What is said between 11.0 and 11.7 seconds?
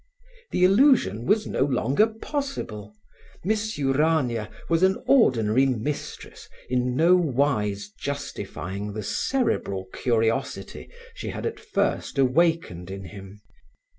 she had at